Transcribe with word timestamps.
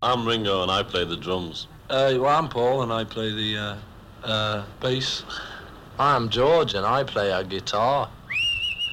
I'm 0.00 0.24
Ringo 0.24 0.62
and 0.62 0.70
I 0.70 0.84
play 0.84 1.04
the 1.04 1.16
drums. 1.16 1.66
Uh, 1.90 2.14
well, 2.20 2.26
I'm 2.26 2.48
Paul 2.48 2.82
and 2.82 2.92
I 2.92 3.02
play 3.02 3.32
the 3.32 3.58
uh, 3.58 3.76
uh, 4.24 4.64
bass. 4.80 5.24
I'm 5.98 6.28
George 6.28 6.74
and 6.74 6.86
I 6.86 7.02
play 7.02 7.32
a 7.32 7.42
guitar. 7.42 8.08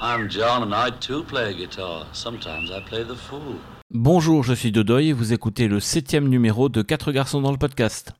I'm 0.02 0.28
John 0.30 0.64
and 0.64 0.74
I 0.74 0.90
too 1.00 1.24
play 1.24 1.52
a 1.52 1.54
guitar. 1.54 2.08
Sometimes 2.12 2.72
I 2.72 2.80
play 2.90 3.04
the 3.04 3.16
fool. 3.16 3.60
Bonjour, 3.92 4.42
je 4.42 4.54
suis 4.54 4.72
Dodoy 4.72 5.10
et 5.10 5.14
vous 5.14 5.32
écoutez 5.32 5.68
le 5.68 5.80
septième 5.80 6.28
numéro 6.28 6.70
de 6.70 6.82
4 6.82 7.12
garçons 7.12 7.40
dans 7.40 7.52
le 7.52 7.58
podcast. 7.60 8.12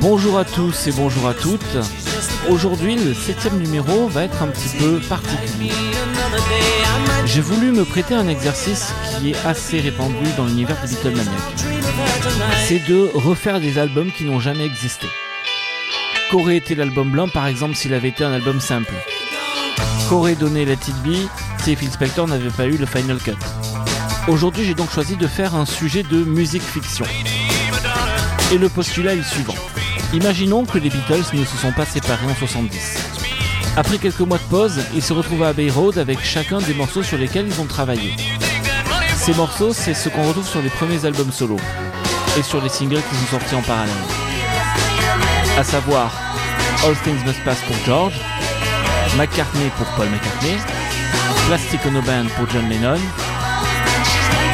Bonjour 0.00 0.38
à 0.38 0.44
tous 0.44 0.86
et 0.86 0.92
bonjour 0.92 1.26
à 1.28 1.34
toutes. 1.34 1.76
Aujourd'hui, 2.48 2.96
le 2.96 3.14
septième 3.14 3.58
numéro 3.58 4.06
va 4.08 4.24
être 4.24 4.42
un 4.42 4.48
petit 4.48 4.76
peu 4.76 5.00
particulier. 5.00 5.72
J'ai 7.24 7.40
voulu 7.40 7.72
me 7.72 7.84
prêter 7.84 8.14
un 8.14 8.28
exercice 8.28 8.92
qui 9.18 9.30
est 9.30 9.46
assez 9.46 9.80
répandu 9.80 10.26
dans 10.36 10.44
l'univers 10.44 10.76
de 10.82 10.88
Beatlemaniac. 10.88 11.32
C'est 12.66 12.86
de 12.86 13.10
refaire 13.14 13.60
des 13.60 13.78
albums 13.78 14.10
qui 14.12 14.24
n'ont 14.24 14.40
jamais 14.40 14.64
existé. 14.64 15.06
Qu'aurait 16.30 16.56
été 16.56 16.74
l'album 16.74 17.10
blanc 17.10 17.28
par 17.28 17.46
exemple 17.46 17.74
s'il 17.74 17.94
avait 17.94 18.08
été 18.08 18.24
un 18.24 18.32
album 18.32 18.60
simple 18.60 18.94
Qu'aurait 20.08 20.34
donné 20.34 20.64
Let 20.64 20.72
It 20.72 21.02
Be 21.04 21.28
si 21.62 21.76
Phil 21.76 21.90
Spector 21.90 22.26
n'avait 22.28 22.50
pas 22.50 22.66
eu 22.66 22.76
le 22.76 22.86
Final 22.86 23.18
Cut 23.18 23.36
Aujourd'hui 24.26 24.64
j'ai 24.64 24.74
donc 24.74 24.90
choisi 24.90 25.16
de 25.16 25.26
faire 25.26 25.54
un 25.54 25.66
sujet 25.66 26.02
de 26.02 26.24
musique 26.24 26.62
fiction. 26.62 27.04
Et 28.52 28.56
le 28.56 28.70
postulat 28.70 29.12
est 29.12 29.16
le 29.16 29.22
suivant. 29.22 29.54
Imaginons 30.14 30.64
que 30.64 30.78
les 30.78 30.88
Beatles 30.88 31.24
ne 31.34 31.44
se 31.44 31.56
sont 31.58 31.72
pas 31.72 31.84
séparés 31.84 32.26
en 32.26 32.34
70. 32.34 32.70
Après 33.76 33.98
quelques 33.98 34.20
mois 34.20 34.38
de 34.38 34.44
pause, 34.44 34.80
ils 34.94 35.02
se 35.02 35.12
retrouvent 35.12 35.42
à 35.42 35.48
Abbey 35.48 35.70
Road 35.70 35.98
avec 35.98 36.24
chacun 36.24 36.58
des 36.58 36.72
morceaux 36.72 37.02
sur 37.02 37.18
lesquels 37.18 37.48
ils 37.48 37.60
ont 37.60 37.66
travaillé. 37.66 38.14
Ces 39.14 39.34
morceaux, 39.34 39.74
c'est 39.74 39.94
ce 39.94 40.08
qu'on 40.08 40.26
retrouve 40.26 40.48
sur 40.48 40.62
les 40.62 40.70
premiers 40.70 41.04
albums 41.04 41.32
solo 41.32 41.58
et 42.38 42.42
sur 42.42 42.62
les 42.62 42.70
singles 42.70 43.02
qui 43.10 43.16
sont 43.16 43.38
sortis 43.38 43.54
en 43.54 43.62
parallèle. 43.62 43.92
À 45.58 45.64
savoir 45.64 46.10
All 46.86 46.96
Things 47.04 47.22
Must 47.26 47.44
Pass 47.44 47.58
pour 47.66 47.76
George, 47.84 48.14
McCartney 49.18 49.70
pour 49.76 49.86
Paul 49.96 50.08
McCartney, 50.08 50.56
Plastic 51.46 51.84
Ono 51.84 52.00
Band 52.00 52.26
pour 52.38 52.48
John 52.48 52.66
Lennon, 52.70 52.98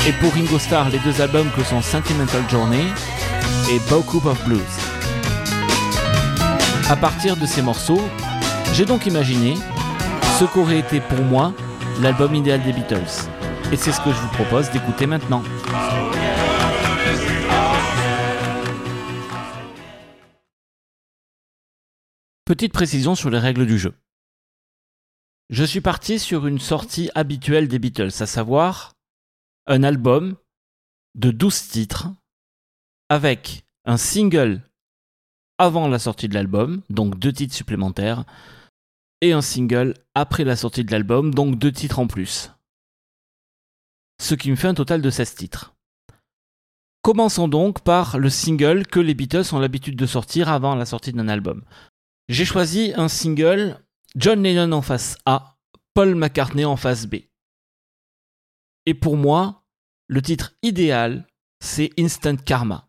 et 0.08 0.12
pour 0.12 0.32
Ringo 0.32 0.58
Starr 0.58 0.88
les 0.88 0.98
deux 1.00 1.20
albums 1.20 1.50
que 1.54 1.62
sont 1.62 1.82
Sentimental 1.82 2.42
Journey 2.48 2.84
et 3.70 3.78
Bocoup 3.90 4.26
of 4.26 4.42
Blues. 4.46 4.60
À 6.88 6.96
partir 6.96 7.36
de 7.36 7.44
ces 7.44 7.60
morceaux, 7.60 8.00
j'ai 8.72 8.86
donc 8.86 9.06
imaginé 9.06 9.54
ce 10.38 10.44
qu'aurait 10.46 10.78
été 10.78 11.00
pour 11.00 11.20
moi 11.22 11.52
l'album 12.00 12.34
idéal 12.34 12.62
des 12.62 12.72
Beatles. 12.72 13.28
Et 13.72 13.76
c'est 13.76 13.92
ce 13.92 14.00
que 14.00 14.10
je 14.10 14.16
vous 14.16 14.28
propose 14.28 14.70
d'écouter 14.70 15.06
maintenant. 15.06 15.42
Petite 22.46 22.72
précision 22.72 23.14
sur 23.14 23.28
les 23.30 23.38
règles 23.38 23.66
du 23.66 23.78
jeu. 23.78 23.94
Je 25.50 25.62
suis 25.62 25.80
parti 25.80 26.18
sur 26.18 26.46
une 26.46 26.58
sortie 26.58 27.10
habituelle 27.14 27.68
des 27.68 27.78
Beatles, 27.78 28.10
à 28.20 28.26
savoir 28.26 28.94
un 29.66 29.82
album 29.82 30.36
de 31.14 31.30
12 31.30 31.68
titres 31.68 32.08
avec 33.08 33.64
un 33.84 33.96
single 33.96 34.62
avant 35.58 35.88
la 35.88 35.98
sortie 35.98 36.28
de 36.28 36.34
l'album, 36.34 36.82
donc 36.88 37.18
deux 37.18 37.32
titres 37.32 37.54
supplémentaires, 37.54 38.24
et 39.20 39.32
un 39.32 39.42
single 39.42 39.94
après 40.14 40.44
la 40.44 40.56
sortie 40.56 40.84
de 40.84 40.90
l'album, 40.90 41.34
donc 41.34 41.58
deux 41.58 41.72
titres 41.72 41.98
en 41.98 42.06
plus. 42.06 42.50
Ce 44.20 44.34
qui 44.34 44.50
me 44.50 44.56
fait 44.56 44.68
un 44.68 44.74
total 44.74 45.02
de 45.02 45.10
16 45.10 45.34
titres. 45.34 45.74
Commençons 47.02 47.48
donc 47.48 47.80
par 47.80 48.18
le 48.18 48.30
single 48.30 48.86
que 48.86 49.00
les 49.00 49.14
Beatles 49.14 49.54
ont 49.54 49.58
l'habitude 49.58 49.96
de 49.96 50.06
sortir 50.06 50.48
avant 50.48 50.74
la 50.74 50.86
sortie 50.86 51.12
d'un 51.12 51.28
album. 51.28 51.64
J'ai 52.28 52.44
choisi 52.44 52.92
un 52.96 53.08
single 53.08 53.78
John 54.16 54.42
Lennon 54.42 54.72
en 54.72 54.82
face 54.82 55.16
A, 55.24 55.56
Paul 55.94 56.14
McCartney 56.14 56.64
en 56.64 56.76
face 56.76 57.06
B. 57.06 57.16
Et 58.86 58.94
pour 58.94 59.16
moi, 59.16 59.64
le 60.08 60.22
titre 60.22 60.54
idéal, 60.62 61.26
c'est 61.60 61.90
Instant 61.98 62.36
Karma. 62.36 62.88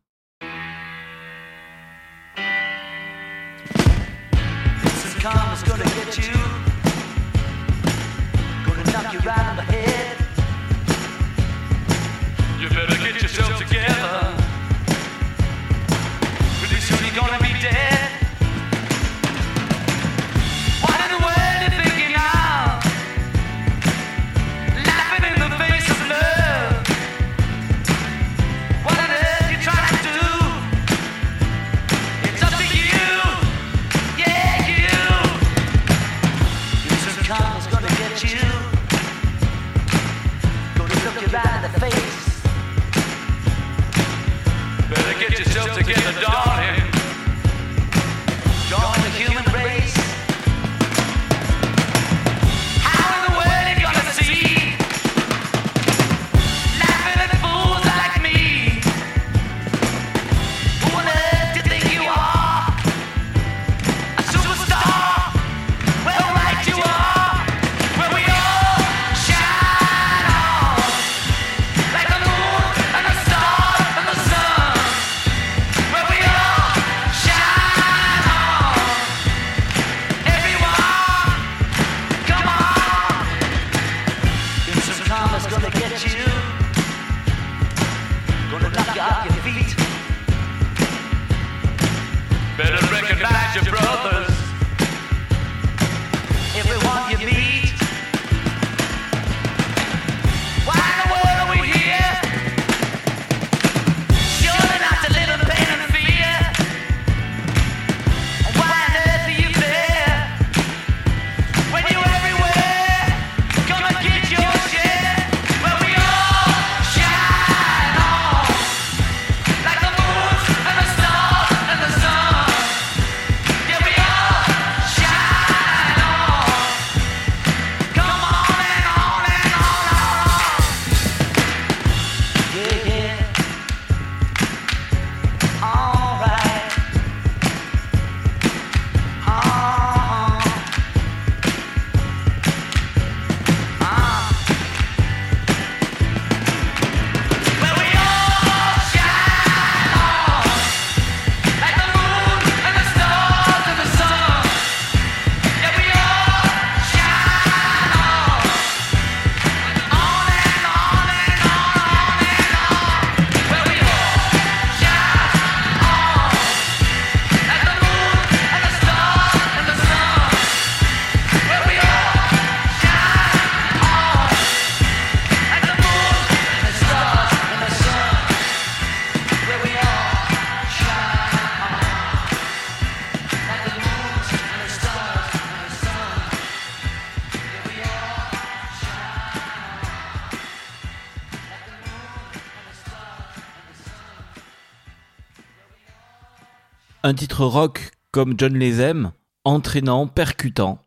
Un 197.11 197.13
titre 197.13 197.43
rock 197.43 197.91
comme 198.11 198.35
John 198.37 198.58
les 198.58 198.79
aime, 198.79 199.11
entraînant, 199.43 200.08
percutant. 200.08 200.79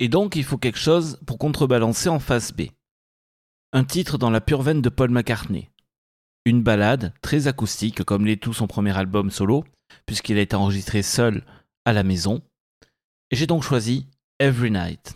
Et 0.00 0.08
donc 0.08 0.34
il 0.34 0.42
faut 0.42 0.58
quelque 0.58 0.76
chose 0.76 1.20
pour 1.24 1.38
contrebalancer 1.38 2.08
en 2.08 2.18
face 2.18 2.52
B. 2.52 2.62
Un 3.72 3.84
titre 3.84 4.18
dans 4.18 4.30
la 4.30 4.40
pure 4.40 4.62
veine 4.62 4.82
de 4.82 4.88
Paul 4.88 5.10
McCartney. 5.10 5.70
Une 6.46 6.64
ballade 6.64 7.12
très 7.22 7.46
acoustique 7.46 8.02
comme 8.02 8.26
l'est 8.26 8.42
tout 8.42 8.54
son 8.54 8.66
premier 8.66 8.98
album 8.98 9.30
solo, 9.30 9.62
puisqu'il 10.04 10.36
a 10.36 10.40
été 10.40 10.56
enregistré 10.56 11.02
seul 11.02 11.44
à 11.84 11.92
la 11.92 12.02
maison. 12.02 12.42
Et 13.30 13.36
j'ai 13.36 13.46
donc 13.46 13.62
choisi 13.62 14.08
Every 14.40 14.72
Night. 14.72 15.14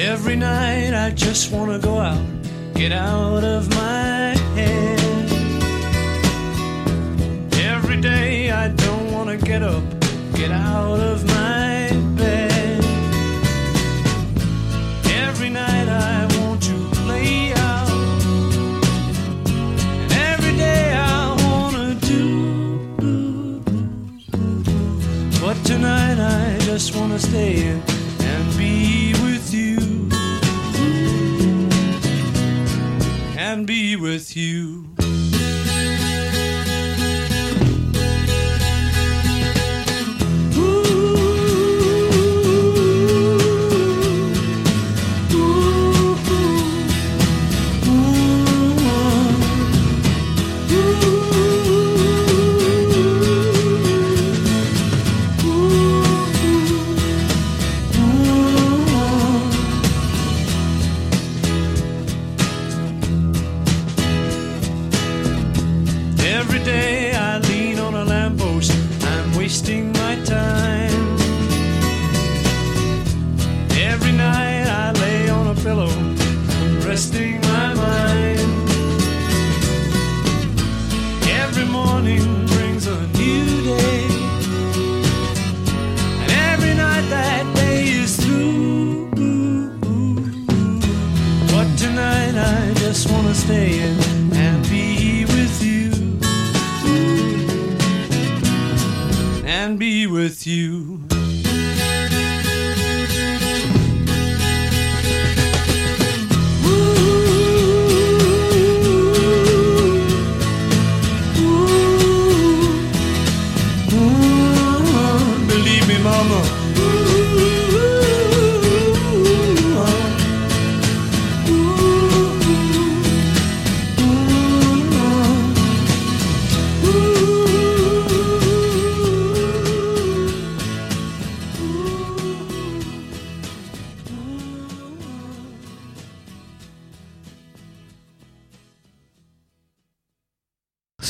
Every 0.00 0.36
night 0.36 0.94
I 0.94 1.10
just 1.10 1.50
wanna 1.50 1.76
go 1.80 1.98
out, 1.98 2.24
get 2.74 2.92
out 2.92 3.42
of 3.42 3.68
my 3.70 4.36
head. 4.54 5.00
Every 7.54 8.00
day 8.00 8.52
I 8.52 8.68
don't 8.68 9.12
wanna 9.12 9.36
get 9.36 9.64
up, 9.64 9.82
get 10.34 10.52
out 10.52 11.00
of 11.00 11.26
my 11.26 11.90
bed. 12.16 12.84
Every 15.26 15.50
night 15.50 15.88
I 15.88 16.26
want 16.38 16.62
to 16.62 16.76
play 16.92 17.52
out, 17.54 17.90
and 20.02 20.12
every 20.12 20.56
day 20.56 20.92
I 20.94 21.34
wanna 21.44 21.96
do. 21.96 23.60
But 25.40 25.56
tonight 25.64 26.20
I 26.20 26.56
just 26.60 26.94
wanna 26.94 27.18
stay 27.18 27.66
in 27.66 27.82
and 28.20 28.56
be 28.56 29.12
with 29.24 29.52
you. 29.52 29.77
And 33.48 33.66
be 33.66 33.96
with 33.96 34.36
you. 34.36 34.87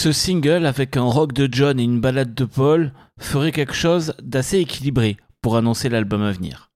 Ce 0.08 0.12
single, 0.12 0.64
avec 0.64 0.96
un 0.96 1.02
rock 1.02 1.34
de 1.34 1.50
John 1.52 1.78
et 1.78 1.82
une 1.82 2.00
ballade 2.00 2.32
de 2.32 2.46
Paul, 2.46 2.94
ferait 3.20 3.52
quelque 3.52 3.74
chose 3.74 4.14
d'assez 4.22 4.56
équilibré 4.56 5.18
pour 5.42 5.58
annoncer 5.58 5.90
l'album 5.90 6.22
à 6.22 6.32
venir. 6.32 6.70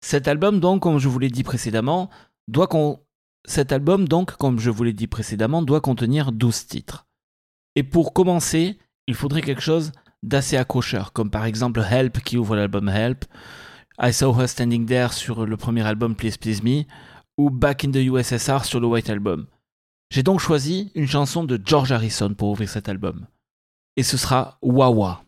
Cet 0.00 0.28
album, 0.28 0.60
donc, 0.60 0.82
comme 0.82 1.00
je 1.00 1.08
vous 1.08 1.18
l'ai 1.18 1.28
dit 1.28 1.42
précédemment, 1.42 2.08
doit 2.46 2.68
con- 2.68 3.00
Cet 3.46 3.72
album, 3.72 4.06
donc, 4.06 4.36
comme 4.36 4.60
je 4.60 4.70
vous 4.70 4.84
l'ai 4.84 4.92
dit 4.92 5.08
précédemment, 5.08 5.60
doit 5.60 5.80
contenir 5.80 6.30
12 6.30 6.68
titres. 6.68 7.08
Et 7.74 7.82
pour 7.82 8.12
commencer, 8.12 8.78
il 9.08 9.16
faudrait 9.16 9.42
quelque 9.42 9.60
chose 9.60 9.90
d'assez 10.22 10.56
accrocheur, 10.56 11.12
comme 11.12 11.32
par 11.32 11.46
exemple 11.46 11.80
Help 11.90 12.20
qui 12.20 12.38
ouvre 12.38 12.54
l'album 12.54 12.88
Help, 12.88 13.24
I 14.00 14.12
Saw 14.12 14.40
Her 14.40 14.46
Standing 14.46 14.86
There 14.86 15.12
sur 15.12 15.46
le 15.46 15.56
premier 15.56 15.82
album 15.84 16.14
Please 16.14 16.38
Please 16.40 16.62
Me, 16.62 16.84
ou 17.38 17.50
Back 17.50 17.84
in 17.84 17.90
the 17.90 17.96
USSR 17.96 18.64
sur 18.64 18.78
le 18.78 18.86
White 18.86 19.10
Album. 19.10 19.48
J'ai 20.10 20.22
donc 20.22 20.40
choisi 20.40 20.92
une 20.94 21.08
chanson 21.08 21.44
de 21.44 21.60
George 21.62 21.92
Harrison 21.92 22.32
pour 22.34 22.50
ouvrir 22.50 22.68
cet 22.68 22.88
album. 22.88 23.26
Et 23.96 24.02
ce 24.02 24.16
sera 24.16 24.58
Wawa. 24.62 25.25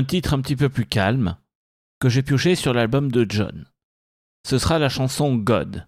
Un 0.00 0.04
titre 0.04 0.32
un 0.32 0.40
petit 0.40 0.56
peu 0.56 0.70
plus 0.70 0.86
calme 0.86 1.36
que 1.98 2.08
j'ai 2.08 2.22
pioché 2.22 2.54
sur 2.54 2.72
l'album 2.72 3.12
de 3.12 3.26
John. 3.28 3.66
Ce 4.46 4.56
sera 4.56 4.78
la 4.78 4.88
chanson 4.88 5.36
God. 5.36 5.86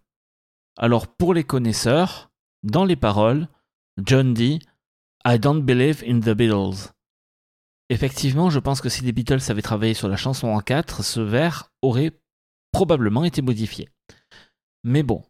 Alors 0.77 1.07
pour 1.07 1.33
les 1.33 1.45
connaisseurs, 1.45 2.31
dans 2.63 2.85
les 2.85 2.95
paroles, 2.95 3.49
John 4.05 4.35
dit 4.35 4.61
I 5.27 5.39
don't 5.39 5.63
believe 5.63 6.05
in 6.07 6.21
the 6.21 6.37
Beatles. 6.37 6.93
Effectivement, 7.89 8.51
je 8.51 8.59
pense 8.59 8.83
que 8.83 8.91
si 8.91 9.03
les 9.03 9.13
Beatles 9.13 9.51
avaient 9.51 9.63
travaillé 9.63 9.95
sur 9.95 10.09
la 10.09 10.17
chanson 10.17 10.49
en 10.49 10.61
4, 10.61 11.03
ce 11.03 11.21
vers 11.21 11.73
aurait 11.81 12.13
probablement 12.71 13.25
été 13.25 13.41
modifié. 13.41 13.89
Mais 14.85 15.03
bon, 15.03 15.23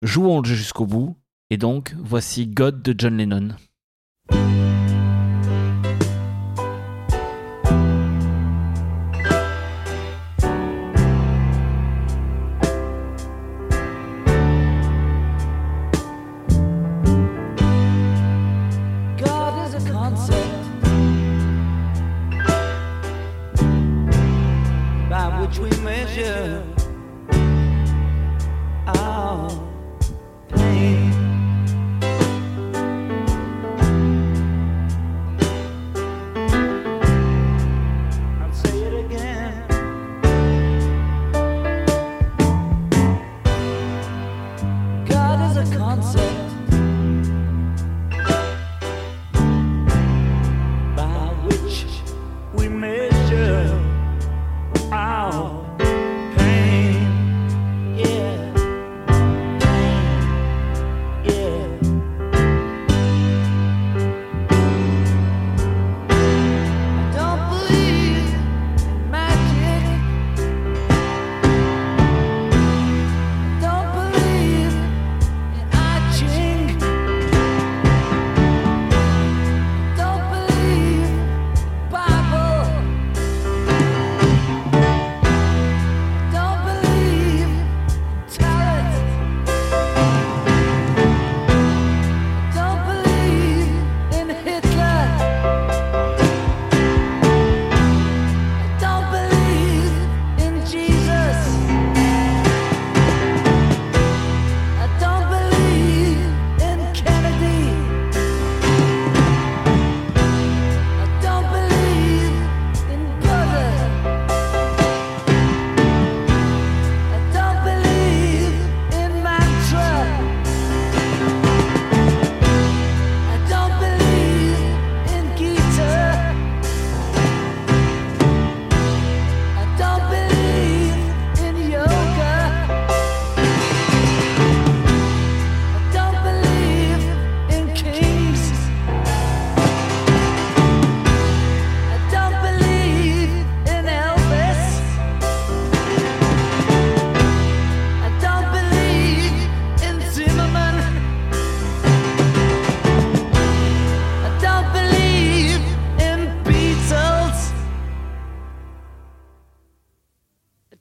jouons 0.00 0.40
le 0.40 0.48
jeu 0.48 0.54
jusqu'au 0.54 0.86
bout, 0.86 1.18
et 1.50 1.58
donc 1.58 1.94
voici 1.98 2.46
God 2.46 2.80
de 2.80 2.94
John 2.96 3.18
Lennon. 3.18 3.56
Which 25.92 26.16
we 26.16 26.72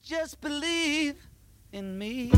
just 0.04 0.42
believe 0.42 1.16
in 1.72 1.98
me. 1.98 2.32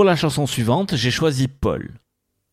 Pour 0.00 0.06
la 0.06 0.16
chanson 0.16 0.46
suivante, 0.46 0.96
j'ai 0.96 1.10
choisi 1.10 1.46
Paul. 1.46 1.90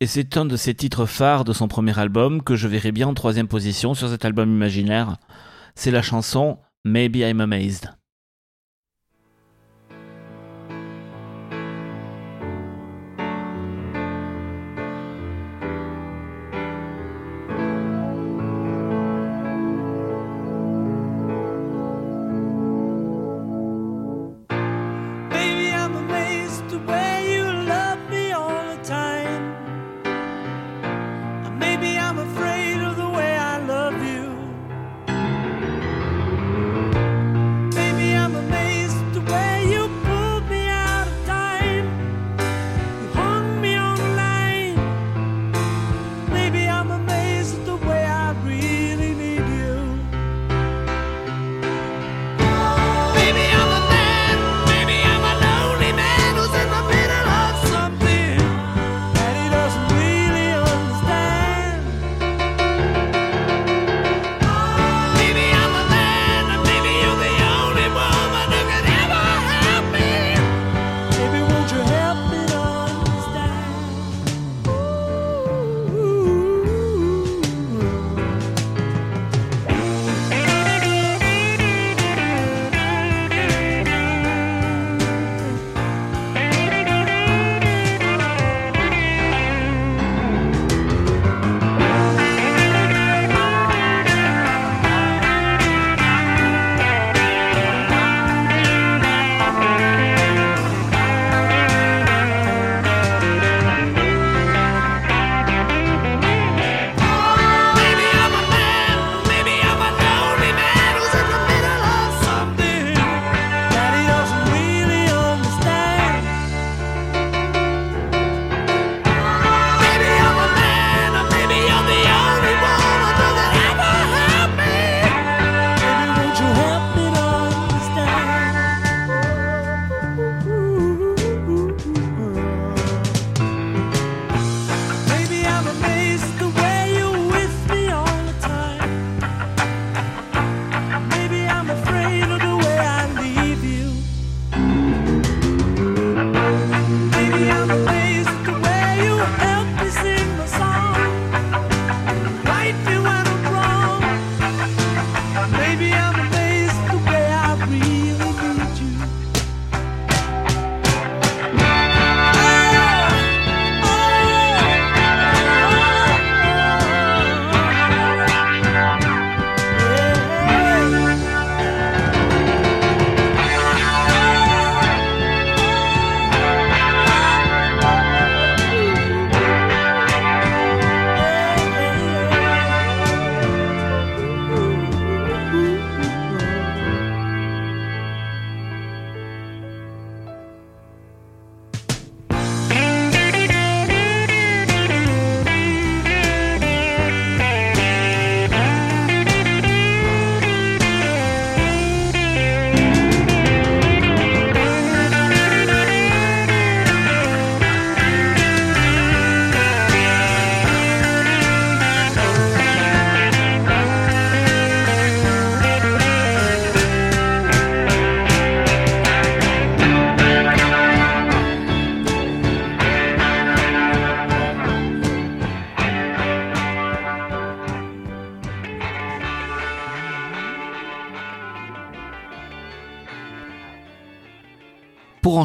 Et 0.01 0.05
c'est 0.05 0.35
un 0.35 0.43
de 0.43 0.57
ses 0.57 0.73
titres 0.73 1.05
phares 1.05 1.45
de 1.45 1.53
son 1.53 1.69
premier 1.69 1.97
album 1.97 2.43
que 2.43 2.57
je 2.57 2.67
verrai 2.67 2.91
bien 2.91 3.07
en 3.07 3.13
troisième 3.13 3.47
position 3.47 3.93
sur 3.93 4.09
cet 4.09 4.25
album 4.25 4.51
imaginaire. 4.51 5.15
C'est 5.73 5.91
la 5.91 6.01
chanson 6.01 6.57
Maybe 6.83 7.19
I'm 7.19 7.39
Amazed. 7.39 7.89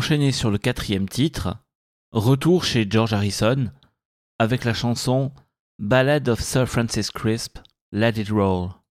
Enchaîner 0.02 0.32
sur 0.32 0.50
le 0.50 0.58
quatrième 0.58 1.08
titre, 1.08 1.58
retour 2.10 2.64
chez 2.64 2.88
George 2.90 3.12
Harrison 3.12 3.70
avec 4.40 4.64
la 4.64 4.74
chanson 4.74 5.30
Ballad 5.78 6.28
of 6.28 6.40
Sir 6.40 6.66
Francis 6.66 7.12
Crisp, 7.12 7.58
Let 7.92 8.20
It 8.20 8.30
Roll. 8.30 8.81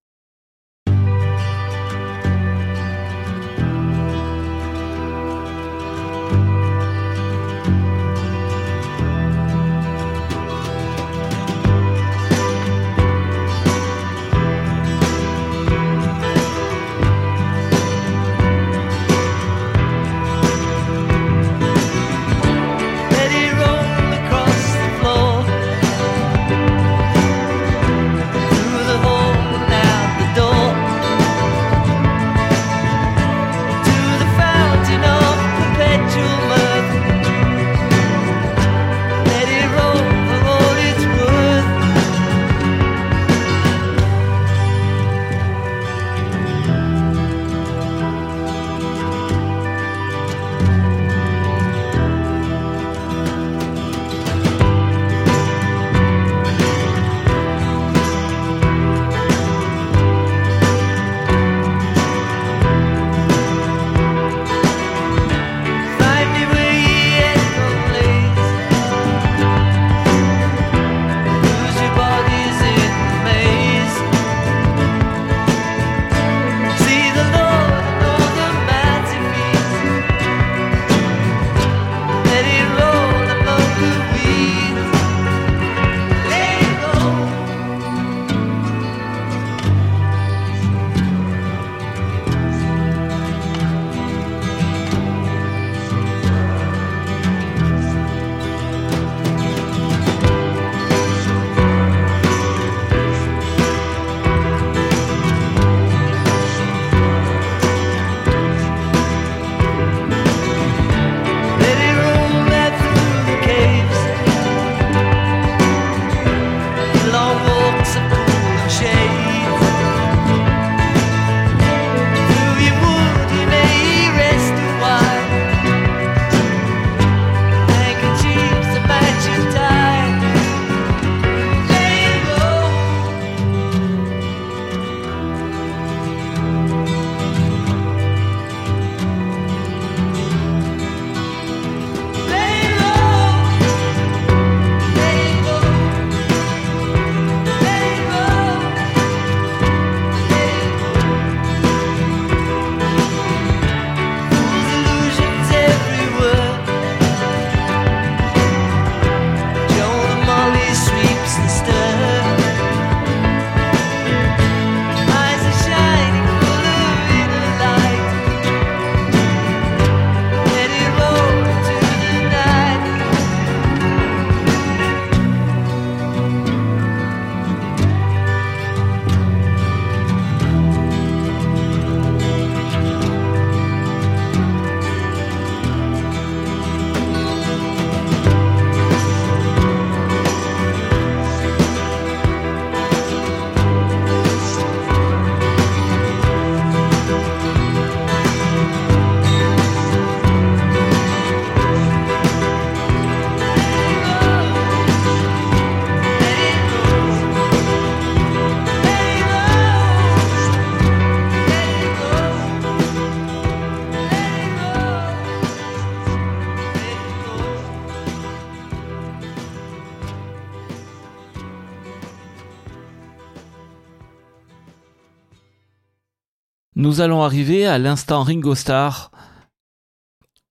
Nous 226.82 227.00
allons 227.00 227.22
arriver 227.22 227.68
à 227.68 227.78
l'instant 227.78 228.24
Ringo 228.24 228.56
Starr. 228.56 229.12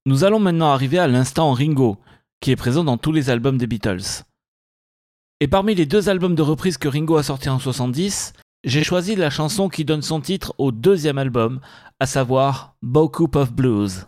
Nous 0.07 0.23
allons 0.23 0.39
maintenant 0.39 0.71
arriver 0.71 1.01
à 1.01 1.09
l'instant 1.09 1.53
Ringo, 1.53 1.99
qui 2.41 2.53
est 2.53 2.57
présent 2.57 2.85
dans 2.85 2.99
tous 2.99 3.11
les 3.11 3.31
albums 3.31 3.59
des 3.59 3.67
Beatles. 3.67 4.23
Et 5.41 5.49
parmi 5.49 5.75
les 5.75 5.87
deux 5.87 6.09
albums 6.09 6.37
de 6.37 6.43
reprise 6.43 6.79
que 6.79 6.87
Ringo 6.87 7.17
a 7.17 7.25
sortis 7.25 7.49
en 7.49 7.59
70, 7.59 8.35
j'ai 8.63 8.85
choisi 8.85 9.17
la 9.17 9.29
chanson 9.29 9.69
qui 9.69 9.85
donne 9.85 10.03
son 10.03 10.21
titre 10.21 10.55
au 10.59 10.71
deuxième 10.71 11.19
album, 11.19 11.59
à 11.99 12.07
savoir 12.07 12.77
Bocoup 12.81 13.35
of 13.35 13.53
Blues. 13.53 14.07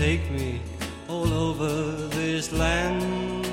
Take 0.00 0.30
me 0.30 0.60
all 1.08 1.30
over 1.30 1.68
this 2.20 2.52
land. 2.52 3.44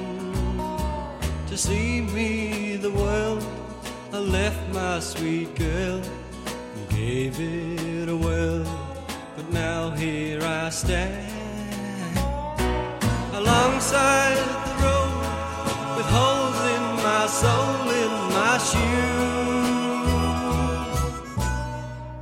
To 1.49 1.57
see 1.57 1.99
me 1.99 2.77
the 2.77 2.89
world, 2.89 3.43
I 4.13 4.19
left 4.19 4.73
my 4.73 5.01
sweet 5.01 5.53
girl 5.55 5.99
and 6.75 6.89
gave 6.89 7.37
it 7.37 8.07
a 8.07 8.15
whirl. 8.15 8.63
But 9.35 9.51
now 9.51 9.89
here 9.89 10.41
I 10.41 10.69
stand 10.69 12.17
alongside 13.33 14.37
the 14.67 14.75
road 14.85 15.19
with 15.97 16.09
holes 16.17 16.59
in 16.75 16.83
my 17.09 17.25
soul 17.41 17.89
in 18.03 18.11
my 18.39 18.55
shoes 18.69 19.17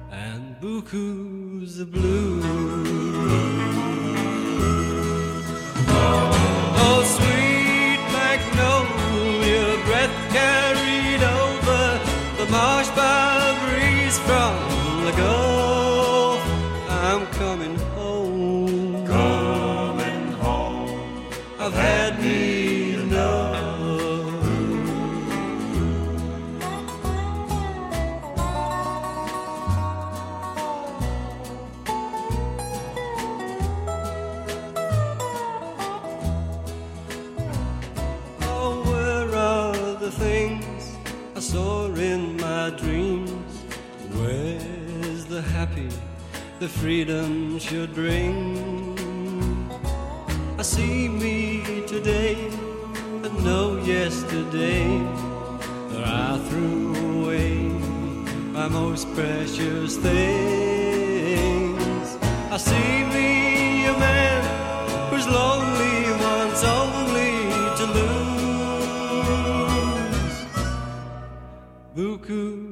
and 0.10 0.44
bukus 0.60 1.80
of 1.80 1.92
blue. 1.92 2.65
Freedom 46.76 47.58
should 47.60 47.94
bring? 47.94 48.58
I 50.58 50.62
see 50.62 51.10
me 51.10 51.84
today 51.88 52.50
and 53.24 53.44
no 53.44 53.78
yesterday 53.78 54.88
that 55.90 56.04
I 56.06 56.38
threw 56.48 56.96
away 57.22 57.58
my 58.58 58.68
most 58.68 59.12
precious 59.14 59.98
things. 59.98 62.18
I 62.52 62.58
see 62.58 63.04
me 63.16 63.86
a 63.86 63.98
man 63.98 64.44
who's 65.10 65.28
lonely 65.28 66.12
wants 66.24 66.64
only 66.64 67.36
to 67.80 67.86
lose 67.98 68.46
bukus 71.96 72.65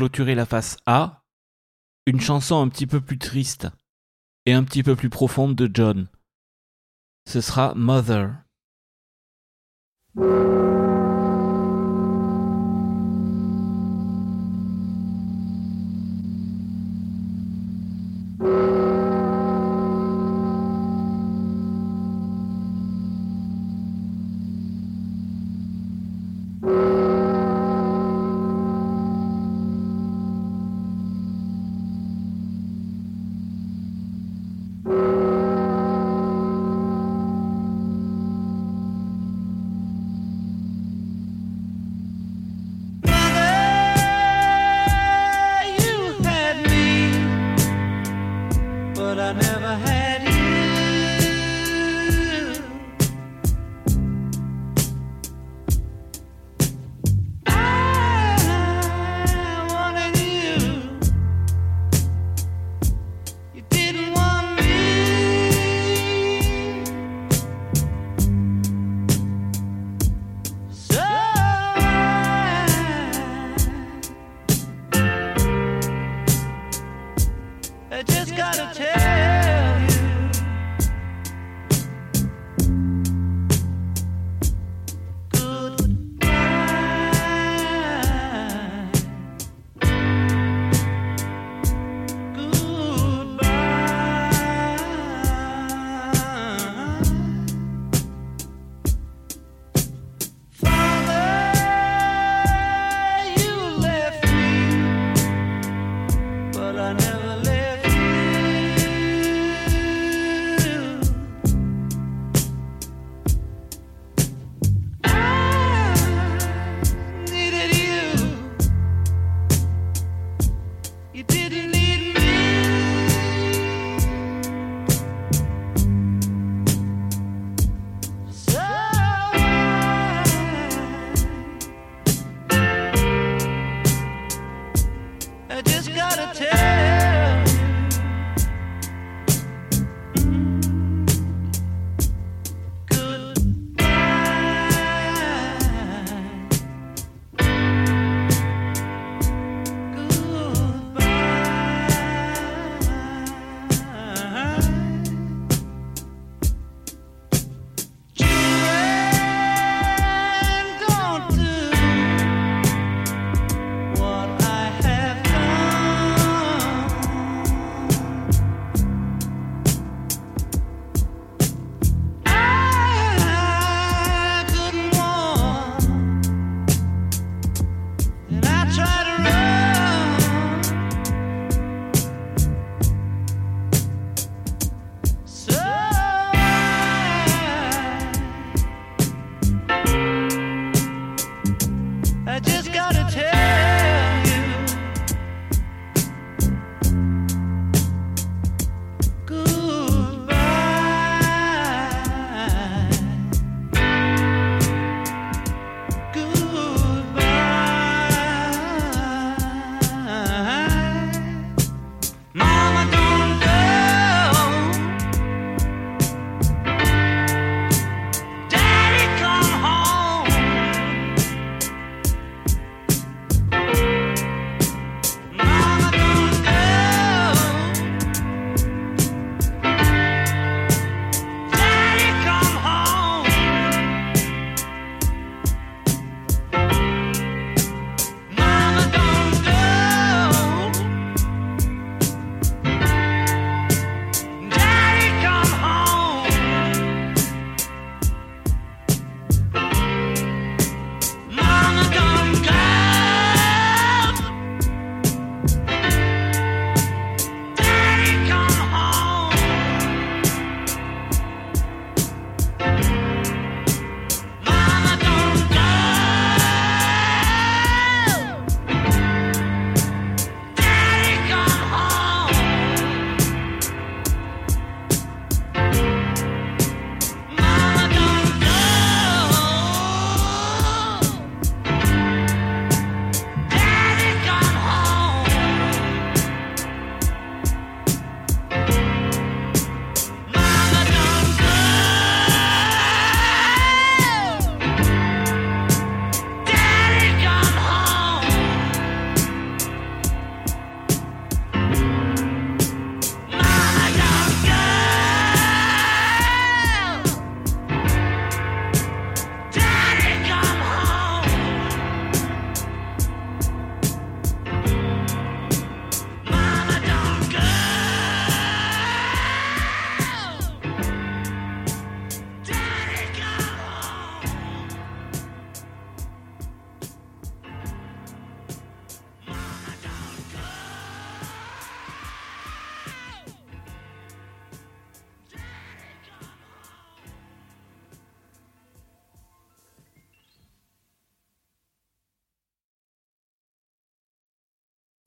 clôturer 0.00 0.34
la 0.34 0.46
face 0.46 0.78
A, 0.86 1.24
une 2.06 2.22
chanson 2.22 2.58
un 2.58 2.70
petit 2.70 2.86
peu 2.86 3.02
plus 3.02 3.18
triste 3.18 3.68
et 4.46 4.54
un 4.54 4.64
petit 4.64 4.82
peu 4.82 4.96
plus 4.96 5.10
profonde 5.10 5.54
de 5.54 5.70
John. 5.70 6.08
Ce 7.28 7.42
sera 7.42 7.74
Mother. 7.74 8.32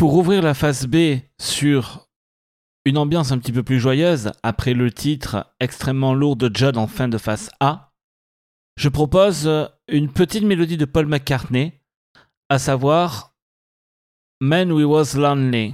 Pour 0.04 0.16
ouvrir 0.16 0.42
la 0.42 0.54
phase 0.54 0.86
B 0.86 1.20
sur 1.40 2.10
une 2.84 2.98
ambiance 2.98 3.32
un 3.32 3.38
petit 3.38 3.54
peu 3.54 3.64
plus 3.64 3.80
joyeuse, 3.80 4.34
après 4.44 4.74
le 4.74 4.92
titre 4.92 5.56
extrêmement 5.62 6.14
lourd 6.14 6.36
de 6.36 6.54
Judd 6.54 6.76
en 6.76 6.88
fin 6.88 7.08
de 7.08 7.18
phase 7.18 7.50
A, 7.62 7.94
je 8.76 8.90
propose 8.90 9.50
une 9.88 10.12
petite 10.12 10.44
mélodie 10.44 10.76
de 10.76 10.84
Paul 10.84 11.06
McCartney, 11.06 11.80
à 12.50 12.60
savoir 12.60 13.34
Man 14.42 14.74
We 14.74 14.84
Was 14.84 15.18
Lonely. 15.18 15.74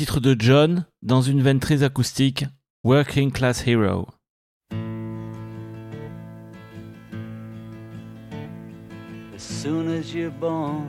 Titre 0.00 0.18
de 0.18 0.34
John 0.38 0.86
dans 1.02 1.20
une 1.20 1.42
veine 1.42 1.60
très 1.60 1.82
acoustique, 1.82 2.46
Working 2.84 3.30
Class 3.30 3.66
Hero. 3.66 4.08
As 9.34 9.42
soon 9.42 9.90
as 9.90 10.14
you're 10.14 10.30
born, 10.30 10.86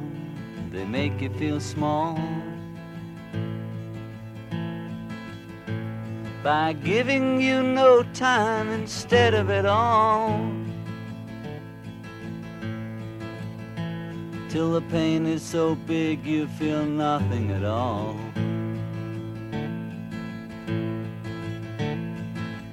they 0.71 0.85
make 0.85 1.21
you 1.21 1.29
feel 1.37 1.59
small. 1.59 2.17
By 6.41 6.71
giving 6.81 7.41
you 7.41 7.63
no 7.63 8.03
time 8.13 8.69
instead 8.71 9.33
of 9.33 9.49
it 9.49 9.65
all. 9.65 10.39
Till 14.47 14.71
the 14.71 14.81
pain 14.89 15.25
is 15.25 15.41
so 15.41 15.75
big 15.85 16.25
you 16.25 16.47
feel 16.57 16.85
nothing 16.85 17.51
at 17.51 17.65
all. 17.65 18.15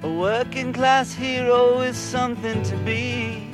A 0.08 0.10
working 0.10 0.72
class 0.72 1.12
hero 1.12 1.80
is 1.80 1.94
something 1.94 2.62
to 2.62 2.76
be. 2.78 3.46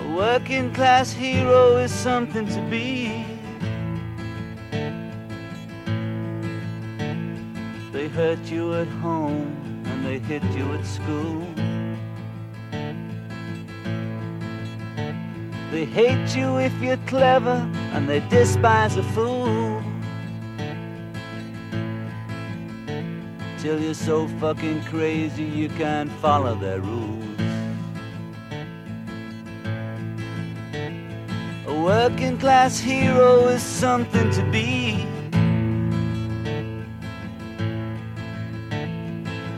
A 0.00 0.08
working 0.16 0.72
class 0.72 1.12
hero 1.12 1.76
is 1.76 1.92
something 1.92 2.46
to 2.46 2.60
be. 2.70 3.26
They 7.92 8.08
hurt 8.08 8.44
you 8.50 8.72
at 8.76 8.88
home 9.04 9.52
and 9.84 10.06
they 10.06 10.20
hit 10.20 10.42
you 10.56 10.72
at 10.72 10.86
school. 10.86 11.44
They 15.70 15.84
hate 15.84 16.34
you 16.34 16.56
if 16.56 16.72
you're 16.80 17.04
clever 17.06 17.70
and 17.92 18.08
they 18.08 18.20
despise 18.30 18.96
a 18.96 19.02
fool. 19.12 19.89
Till 23.60 23.78
you're 23.78 23.92
so 23.92 24.26
fucking 24.26 24.84
crazy 24.84 25.44
you 25.44 25.68
can't 25.68 26.10
follow 26.12 26.54
their 26.54 26.80
rules. 26.80 27.38
A 31.66 31.82
working 31.82 32.38
class 32.38 32.78
hero 32.78 33.48
is 33.48 33.62
something 33.62 34.30
to 34.30 34.42
be. 34.50 35.06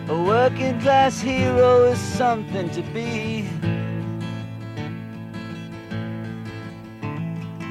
A 0.09 0.23
working 0.25 0.81
class 0.81 1.21
hero 1.21 1.85
is 1.85 1.99
something 2.01 2.71
to 2.71 2.83
be. 2.93 3.43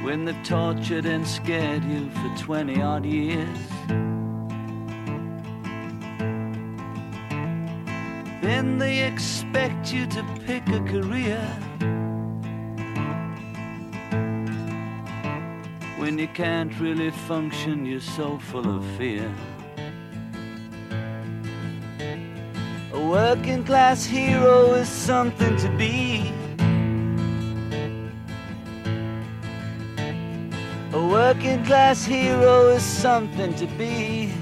When 0.02 0.24
they've 0.24 0.42
tortured 0.44 1.04
and 1.04 1.28
scared 1.28 1.84
you 1.84 2.08
for 2.08 2.34
20 2.38 2.80
odd 2.80 3.04
years. 3.04 3.71
Then 8.62 8.78
they 8.78 9.02
expect 9.02 9.92
you 9.92 10.06
to 10.06 10.22
pick 10.46 10.68
a 10.68 10.78
career. 10.82 11.42
when 15.98 16.16
you 16.16 16.28
can't 16.28 16.72
really 16.78 17.10
function, 17.10 17.84
you're 17.84 18.08
so 18.18 18.38
full 18.38 18.68
of 18.76 18.84
fear. 18.96 19.28
A 22.92 23.00
working 23.00 23.64
class 23.64 24.04
hero 24.04 24.74
is 24.74 24.88
something 24.88 25.56
to 25.56 25.68
be. 25.76 26.32
A 30.92 31.02
working 31.18 31.64
class 31.64 32.04
hero 32.04 32.68
is 32.68 32.84
something 32.84 33.52
to 33.56 33.66
be. 33.78 34.41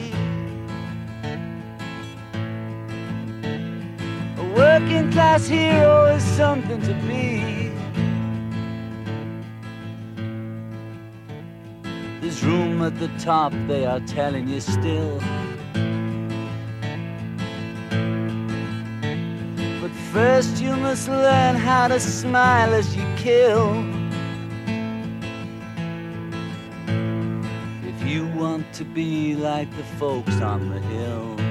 Working 4.81 5.11
class 5.11 5.47
hero 5.47 6.05
is 6.05 6.23
something 6.23 6.81
to 6.81 6.93
be. 7.07 7.69
There's 12.19 12.43
room 12.43 12.81
at 12.81 12.97
the 12.97 13.09
top, 13.19 13.53
they 13.67 13.85
are 13.85 13.99
telling 14.01 14.47
you 14.47 14.59
still. 14.59 15.19
But 19.81 19.91
first, 20.11 20.59
you 20.59 20.75
must 20.75 21.07
learn 21.07 21.55
how 21.57 21.87
to 21.87 21.99
smile 21.99 22.73
as 22.73 22.95
you 22.95 23.05
kill. 23.17 23.85
If 27.85 28.03
you 28.03 28.25
want 28.29 28.73
to 28.73 28.83
be 28.83 29.35
like 29.35 29.69
the 29.77 29.83
folks 29.99 30.41
on 30.41 30.69
the 30.71 30.79
hill. 30.79 31.50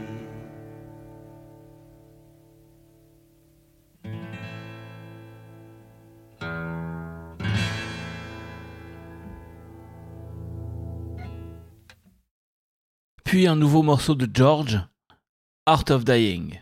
Puis 13.31 13.47
un 13.47 13.55
nouveau 13.55 13.81
morceau 13.81 14.13
de 14.13 14.29
George, 14.29 14.77
Art 15.65 15.85
of 15.89 16.03
Dying. 16.03 16.61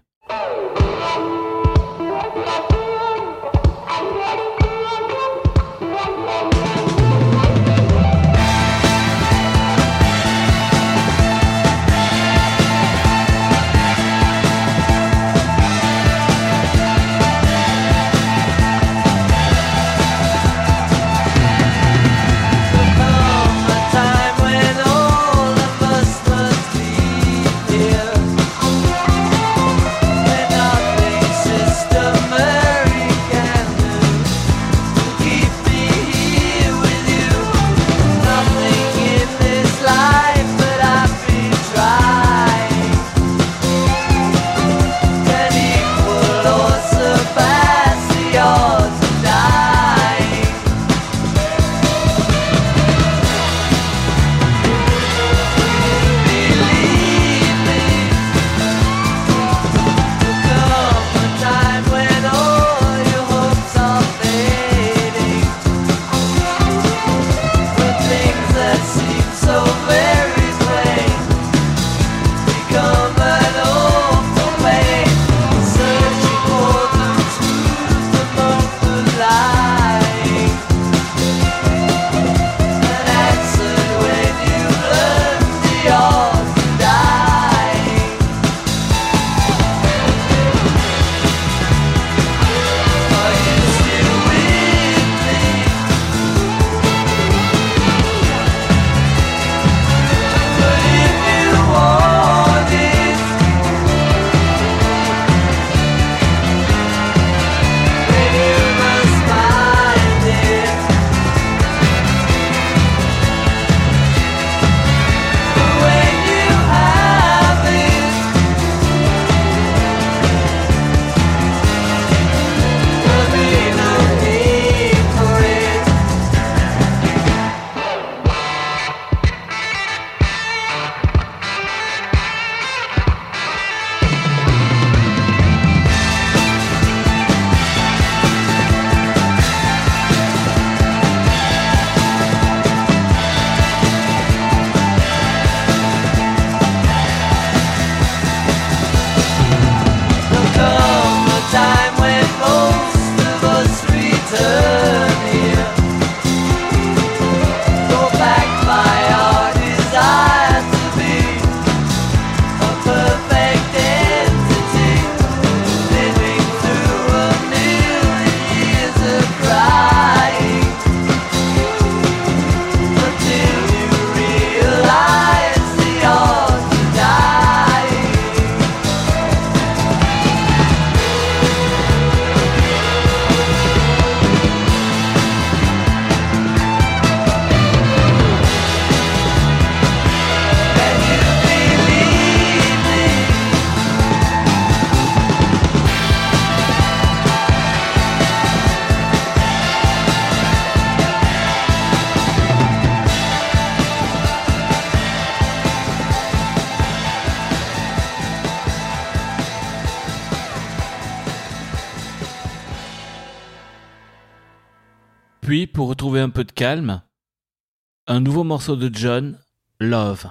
morceau 218.43 218.75
de 218.75 218.89
John, 218.93 219.37
Love. 219.79 220.27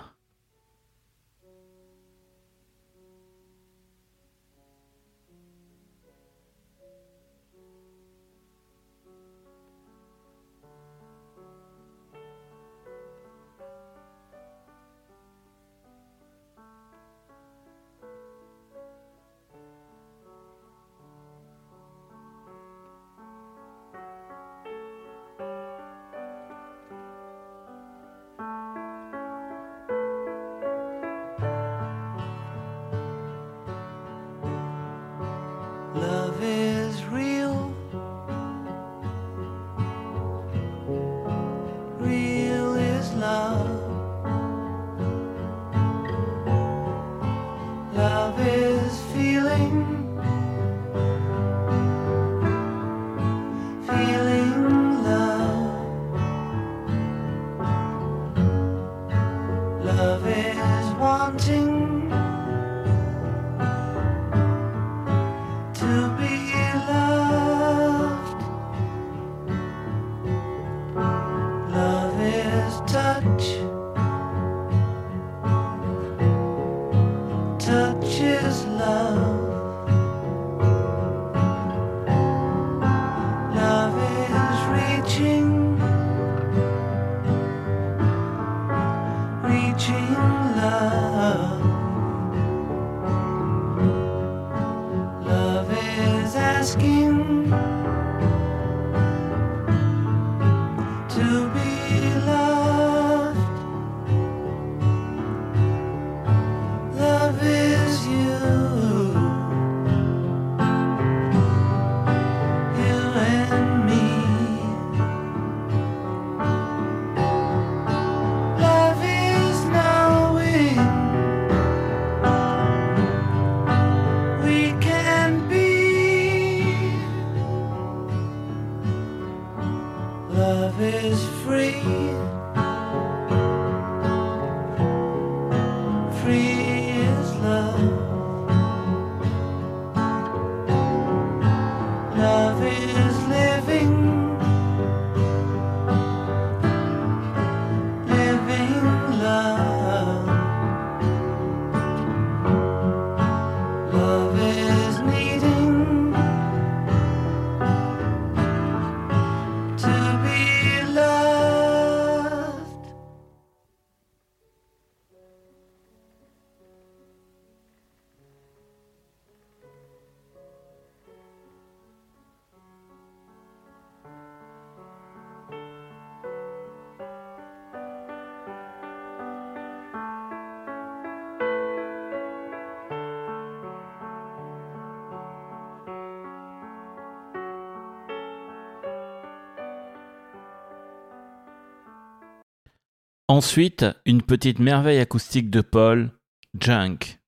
Ensuite, 193.31 193.85
une 194.07 194.22
petite 194.22 194.59
merveille 194.59 195.01
acoustique 195.01 195.51
de 195.51 195.61
Paul, 195.61 196.12
Junk. 196.59 197.18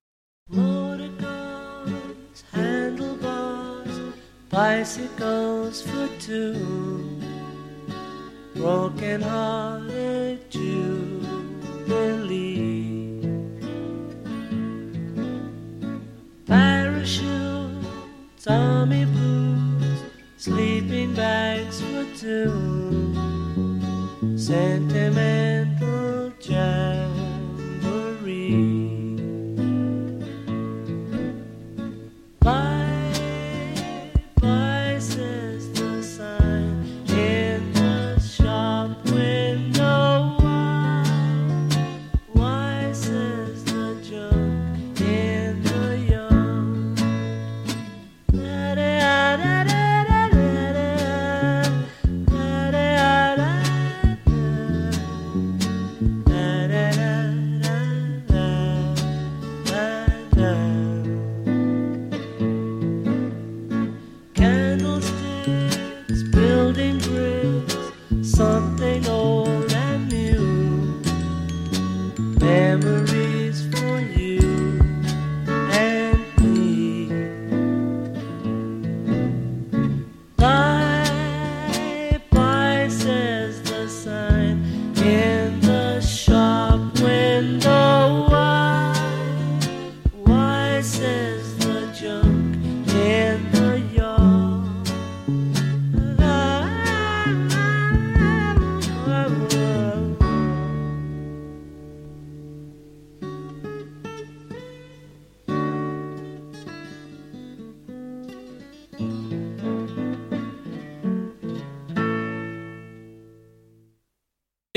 Motorcars, 0.48 1.84
handlebars, 2.54 4.14
bicycles 4.50 5.82
for 5.82 6.08
two, 6.18 6.54
broken 8.56 9.20
hearted 9.20 10.38
jubilee. 10.50 11.20
Parachutes, 16.46 18.46
army 18.46 19.04
blues, 19.04 20.00
sleeping 20.38 21.12
bags 21.14 21.82
for 21.82 22.06
two. 22.18 22.59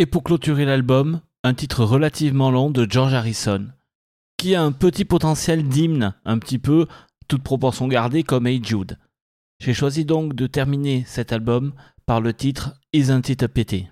Et 0.03 0.05
pour 0.05 0.21
clôturer 0.21 0.65
l'album, 0.65 1.21
un 1.45 1.53
titre 1.53 1.85
relativement 1.85 2.51
long 2.51 2.69
de 2.69 2.85
George 2.89 3.13
Harrison, 3.13 3.69
qui 4.35 4.53
a 4.53 4.61
un 4.61 4.73
petit 4.73 5.05
potentiel 5.05 5.63
d'hymne, 5.63 6.13
un 6.25 6.39
petit 6.39 6.59
peu, 6.59 6.87
toute 7.29 7.41
proportion 7.41 7.87
gardée, 7.87 8.23
comme 8.23 8.45
Hey 8.45 8.61
Jude. 8.61 8.99
J'ai 9.59 9.73
choisi 9.73 10.03
donc 10.03 10.35
de 10.35 10.45
terminer 10.45 11.05
cet 11.07 11.31
album 11.31 11.71
par 12.05 12.19
le 12.19 12.33
titre 12.33 12.73
Isn't 12.91 13.29
It 13.29 13.43
a 13.43 13.47
Pity? 13.47 13.87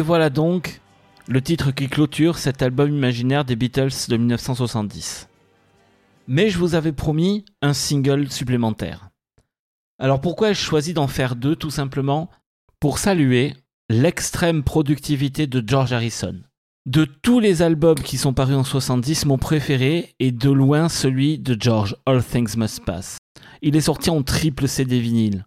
Et 0.00 0.02
voilà 0.02 0.30
donc 0.30 0.80
le 1.28 1.42
titre 1.42 1.72
qui 1.72 1.86
clôture 1.86 2.38
cet 2.38 2.62
album 2.62 2.90
imaginaire 2.90 3.44
des 3.44 3.54
Beatles 3.54 4.08
de 4.08 4.16
1970. 4.16 5.28
Mais 6.26 6.48
je 6.48 6.56
vous 6.56 6.74
avais 6.74 6.92
promis 6.92 7.44
un 7.60 7.74
single 7.74 8.30
supplémentaire. 8.30 9.10
Alors 9.98 10.22
pourquoi 10.22 10.52
ai-je 10.52 10.62
choisi 10.62 10.94
d'en 10.94 11.06
faire 11.06 11.36
deux 11.36 11.54
Tout 11.54 11.68
simplement 11.68 12.30
pour 12.80 12.96
saluer 12.96 13.52
l'extrême 13.90 14.62
productivité 14.62 15.46
de 15.46 15.62
George 15.68 15.92
Harrison. 15.92 16.40
De 16.86 17.04
tous 17.04 17.38
les 17.38 17.60
albums 17.60 18.00
qui 18.00 18.16
sont 18.16 18.32
parus 18.32 18.56
en 18.56 18.64
70, 18.64 19.26
mon 19.26 19.36
préféré 19.36 20.14
est 20.18 20.32
de 20.32 20.50
loin 20.50 20.88
celui 20.88 21.38
de 21.38 21.54
George, 21.60 21.94
All 22.06 22.24
Things 22.24 22.56
Must 22.56 22.82
Pass. 22.86 23.18
Il 23.60 23.76
est 23.76 23.82
sorti 23.82 24.08
en 24.08 24.22
triple 24.22 24.66
CD 24.66 24.98
vinyle. 24.98 25.44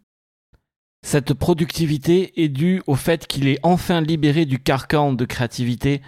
Cette 1.04 1.34
productivité 1.34 2.42
est 2.42 2.50
due 2.50 2.82
au 2.88 2.96
fait 2.96 3.28
qu'il 3.28 3.48
est 3.48 3.60
enfin 3.62 4.02
libéré 4.02 4.46
du 4.46 4.58
carcan 4.58 5.14
de 5.14 5.26
créativité 5.26 6.02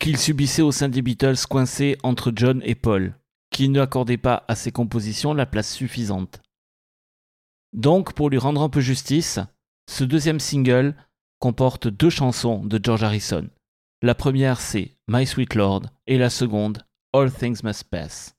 qu'il 0.00 0.16
subissait 0.16 0.62
au 0.62 0.72
sein 0.72 0.88
des 0.88 1.02
Beatles 1.02 1.46
coincés 1.50 1.98
entre 2.04 2.32
John 2.34 2.62
et 2.64 2.76
Paul, 2.76 3.18
qui 3.50 3.68
ne 3.68 3.80
accordaient 3.80 4.16
pas 4.16 4.44
à 4.46 4.54
ses 4.54 4.70
compositions 4.70 5.34
la 5.34 5.44
place 5.44 5.74
suffisante. 5.74 6.40
Donc, 7.72 8.12
pour 8.14 8.30
lui 8.30 8.38
rendre 8.38 8.62
un 8.62 8.68
peu 8.68 8.80
justice, 8.80 9.40
ce 9.90 10.04
deuxième 10.04 10.40
single 10.40 10.94
comporte 11.40 11.88
deux 11.88 12.10
chansons 12.10 12.64
de 12.64 12.80
George 12.82 13.02
Harrison. 13.02 13.48
La 14.02 14.14
première 14.14 14.60
c'est 14.60 14.96
My 15.08 15.26
Sweet 15.26 15.56
Lord 15.56 15.82
et 16.06 16.16
la 16.16 16.30
seconde 16.30 16.84
All 17.12 17.32
Things 17.32 17.60
Must 17.64 17.84
Pass. 17.84 18.37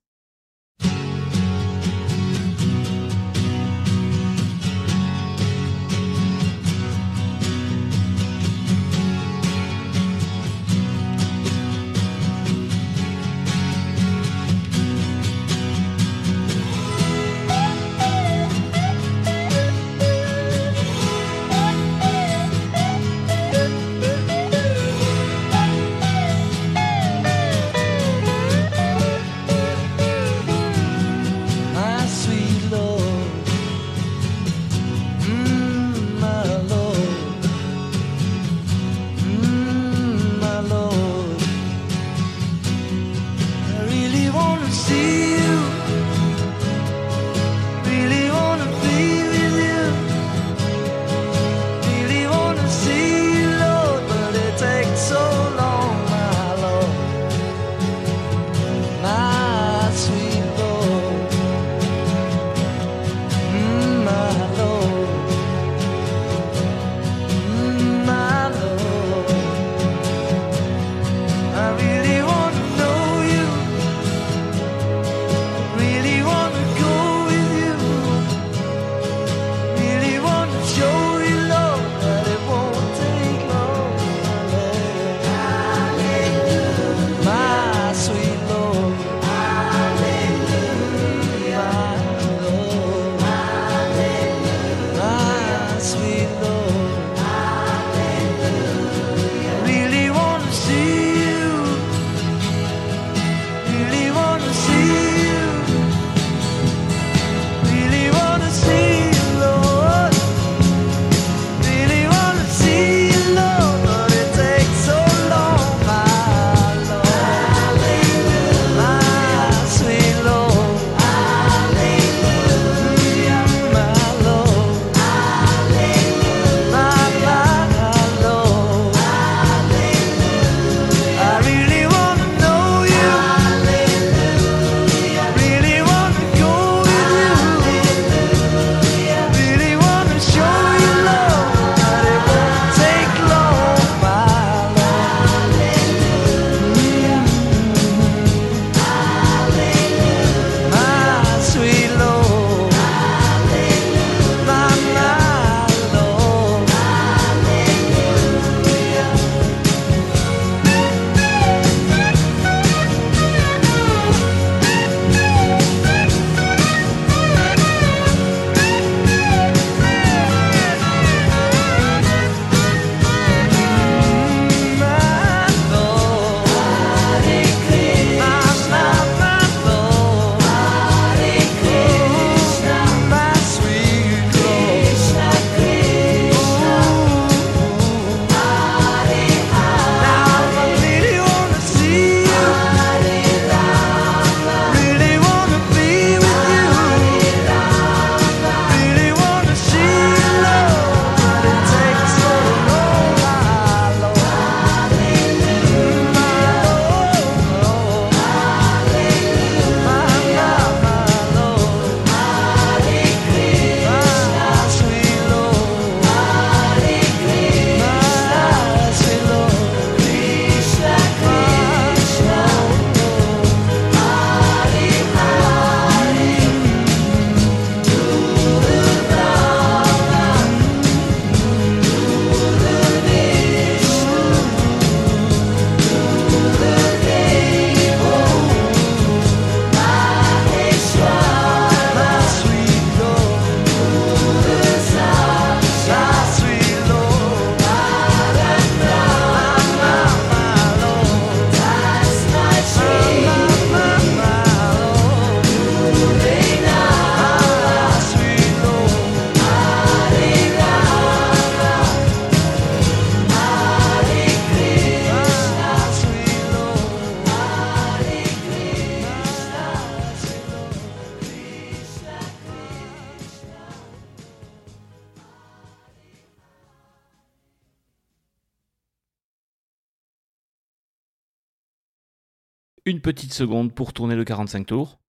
Petite 283.00 283.34
seconde 283.34 283.74
pour 283.74 283.94
tourner 283.94 284.16
le 284.16 284.24
45 284.24 284.66
tours. 284.66 285.00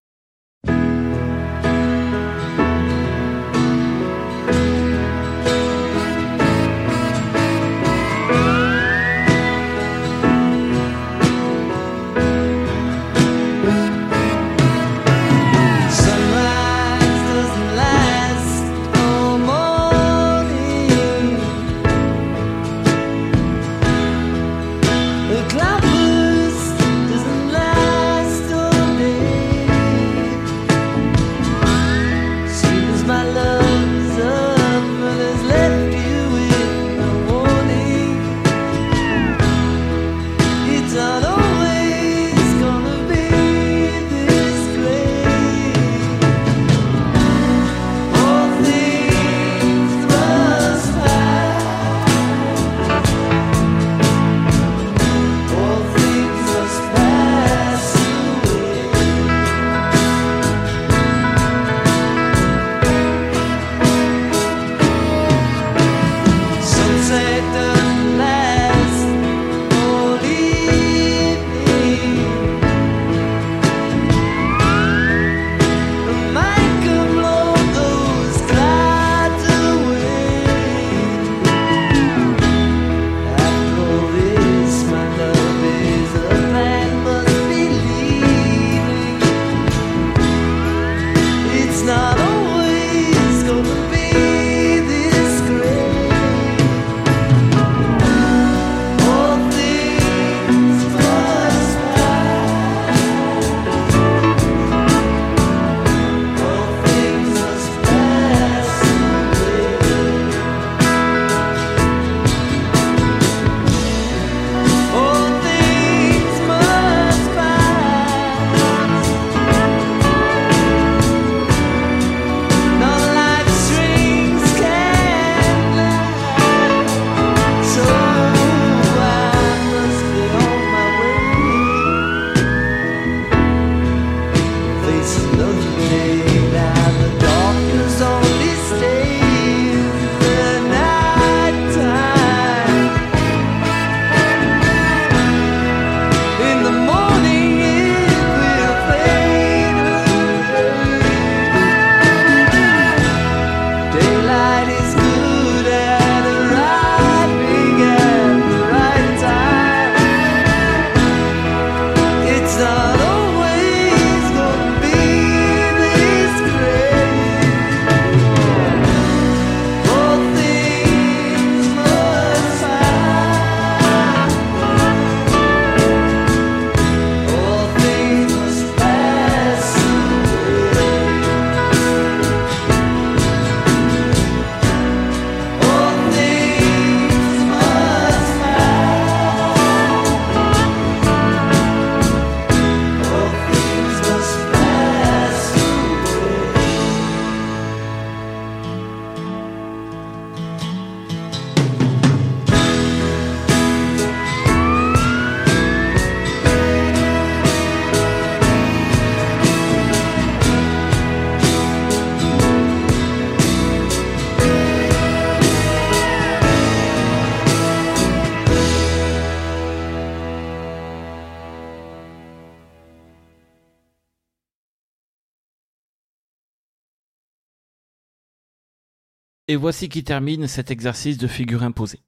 Et 229.50 229.56
voici 229.56 229.88
qui 229.88 230.04
termine 230.04 230.46
cet 230.46 230.70
exercice 230.70 231.18
de 231.18 231.26
figure 231.26 231.64
imposée. 231.64 231.98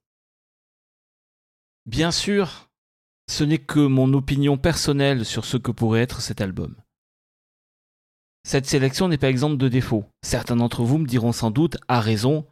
Bien 1.86 2.12
sûr, 2.12 2.70
ce 3.28 3.42
n'est 3.42 3.58
que 3.58 3.84
mon 3.84 4.12
opinion 4.12 4.56
personnelle 4.56 5.24
sur 5.24 5.44
ce 5.44 5.56
que 5.56 5.72
pourrait 5.72 6.02
être 6.02 6.20
cet 6.20 6.40
album. 6.40 6.76
Cette 8.44 8.66
sélection 8.66 9.08
n'est 9.08 9.18
pas 9.18 9.28
exempte 9.28 9.58
de 9.58 9.66
défauts. 9.66 10.04
Certains 10.22 10.54
d'entre 10.54 10.84
vous 10.84 10.98
me 10.98 11.06
diront 11.08 11.32
sans 11.32 11.50
doute, 11.50 11.78
à 11.88 12.00
raison, 12.00 12.46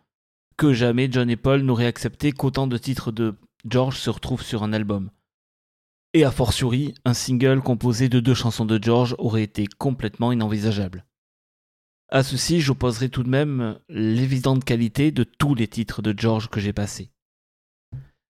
que 0.56 0.72
jamais 0.72 1.06
John 1.08 1.30
et 1.30 1.36
Paul 1.36 1.62
n'auraient 1.62 1.86
accepté 1.86 2.32
qu'autant 2.32 2.66
de 2.66 2.76
titres 2.76 3.12
de 3.12 3.36
George 3.64 3.96
se 3.96 4.10
retrouvent 4.10 4.42
sur 4.42 4.64
un 4.64 4.72
album. 4.72 5.12
Et 6.14 6.24
a 6.24 6.32
fortiori, 6.32 6.94
un 7.04 7.14
single 7.14 7.62
composé 7.62 8.08
de 8.08 8.18
deux 8.18 8.34
chansons 8.34 8.66
de 8.66 8.82
George 8.82 9.14
aurait 9.18 9.44
été 9.44 9.68
complètement 9.78 10.32
inenvisageable. 10.32 11.06
À 12.12 12.24
ceci, 12.24 12.60
j'opposerai 12.60 13.08
tout 13.08 13.22
de 13.22 13.28
même 13.28 13.78
l'évidente 13.88 14.64
qualité 14.64 15.12
de 15.12 15.22
tous 15.22 15.54
les 15.54 15.68
titres 15.68 16.02
de 16.02 16.12
George 16.18 16.48
que 16.48 16.58
j'ai 16.58 16.72
passés. 16.72 17.12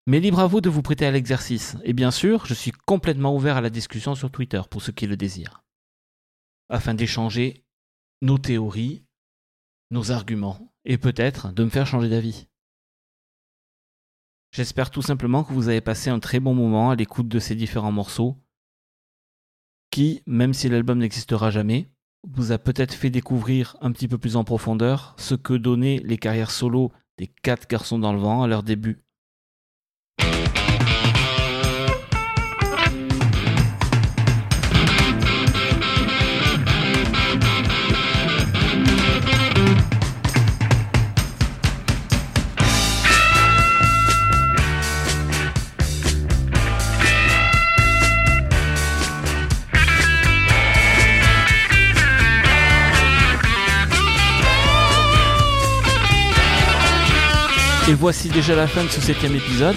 Mais 0.07 0.21
libre 0.21 0.41
à 0.41 0.47
vous 0.47 0.61
de 0.61 0.69
vous 0.69 0.83
prêter 0.83 1.07
à 1.07 1.11
l'exercice, 1.11 1.79
et 1.83 1.95
bien 1.95 2.11
sûr, 2.11 2.45
je 2.45 2.53
suis 2.53 2.73
complètement 2.73 3.35
ouvert 3.35 3.57
à 3.57 3.63
la 3.63 3.71
discussion 3.71 4.15
sur 4.15 4.31
Twitter 4.31 4.61
pour 4.71 4.83
ceux 4.83 4.93
qui 4.93 5.07
le 5.07 5.17
désirent, 5.17 5.65
afin 6.69 6.93
d'échanger 6.93 7.65
nos 8.21 8.37
théories, 8.37 9.03
nos 9.91 10.11
arguments, 10.11 10.75
et 10.85 10.99
peut-être 10.99 11.53
de 11.53 11.65
me 11.65 11.71
faire 11.71 11.87
changer 11.87 12.11
d'avis. 12.11 12.49
J'espère 14.53 14.91
tout 14.91 15.03
simplement 15.03 15.43
que 15.43 15.55
vous 15.55 15.69
avez 15.69 15.81
passé 15.81 16.11
un 16.11 16.19
très 16.21 16.41
bon 16.41 16.55
moment 16.55 16.91
à 16.91 16.97
l'écoute 16.97 17.29
de 17.29 17.39
ces 17.39 17.55
différents 17.55 17.93
morceaux, 17.93 18.37
qui, 19.91 20.23
même 20.27 20.53
si 20.53 20.69
l'album 20.69 20.99
n'existera 20.99 21.51
jamais, 21.51 21.89
vous 22.25 22.53
a 22.53 22.59
peut-être 22.59 22.95
fait 22.95 23.11
découvrir 23.11 23.77
un 23.81 23.93
petit 23.93 24.09
peu 24.09 24.19
plus 24.19 24.37
en 24.37 24.45
profondeur 24.45 25.15
ce 25.19 25.35
que 25.35 25.55
donnaient 25.55 26.01
les 26.05 26.19
carrières 26.19 26.51
solo 26.51 26.93
des 27.19 27.27
quatre 27.27 27.69
garçons 27.69 27.99
dans 27.99 28.13
le 28.13 28.19
vent 28.19 28.43
à 28.43 28.49
leur 28.49 28.63
début. 28.63 29.03
Voici 58.01 58.31
déjà 58.31 58.57
la 58.57 58.67
fin 58.67 58.83
de 58.83 58.89
ce 58.89 58.99
septième 58.99 59.37
épisode. 59.37 59.77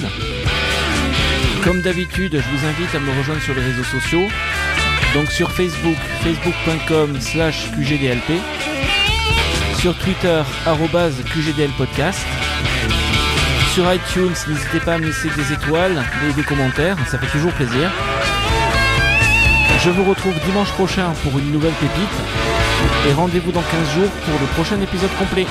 Comme 1.61 1.81
d'habitude, 1.81 2.41
je 2.41 2.57
vous 2.57 2.65
invite 2.65 2.95
à 2.95 2.99
me 2.99 3.11
rejoindre 3.17 3.41
sur 3.41 3.53
les 3.53 3.61
réseaux 3.61 3.83
sociaux. 3.83 4.29
Donc 5.13 5.29
sur 5.29 5.51
Facebook, 5.51 5.97
facebook.com 6.21 7.19
slash 7.19 7.69
QGDLP. 7.71 8.39
Sur 9.77 9.97
Twitter, 9.97 10.41
arrobase 10.65 11.21
QGDLpodcast. 11.33 12.25
Sur 13.73 13.93
iTunes, 13.93 14.33
n'hésitez 14.47 14.79
pas 14.79 14.93
à 14.93 14.97
me 14.99 15.07
laisser 15.07 15.27
des 15.35 15.51
étoiles 15.51 16.01
et 16.29 16.33
des 16.33 16.43
commentaires, 16.43 16.95
ça 17.09 17.19
fait 17.19 17.27
toujours 17.27 17.51
plaisir. 17.51 17.91
Je 19.83 19.89
vous 19.89 20.05
retrouve 20.05 20.33
dimanche 20.45 20.71
prochain 20.71 21.11
pour 21.23 21.37
une 21.39 21.51
nouvelle 21.51 21.73
pépite. 21.73 23.09
Et 23.09 23.11
rendez-vous 23.11 23.51
dans 23.51 23.63
15 23.63 23.95
jours 23.95 24.09
pour 24.09 24.39
le 24.39 24.45
prochain 24.53 24.79
épisode 24.79 25.11
complet. 25.19 25.45